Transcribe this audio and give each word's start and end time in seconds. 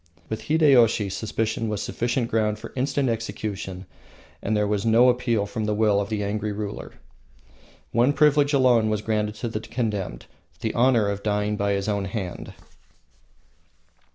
With 0.29 0.45
Hideyoshi 0.45 1.09
suspicion 1.11 1.69
was 1.69 1.79
sufficient 1.79 2.27
ground 2.31 2.57
for 2.57 2.73
instant 2.75 3.07
execution, 3.07 3.85
and 4.41 4.57
there 4.57 4.67
was 4.67 4.83
no 4.83 5.09
appeal 5.09 5.45
from 5.45 5.65
the 5.65 5.75
will 5.75 6.01
of 6.01 6.09
the 6.09 6.23
angry 6.23 6.51
ruler. 6.51 6.93
One 7.91 8.11
privilege 8.11 8.51
alone 8.51 8.89
was 8.89 9.03
granted 9.03 9.35
to 9.35 9.47
the 9.47 9.59
condemned 9.59 10.25
the 10.61 10.73
honor 10.73 11.07
of 11.07 11.21
dying 11.21 11.55
by 11.55 11.73
his 11.73 11.87
own 11.87 12.05
hand. 12.05 12.55